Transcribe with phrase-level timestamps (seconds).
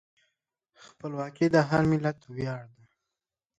[0.85, 2.85] خپلواکي د هر ملت ویاړ دی.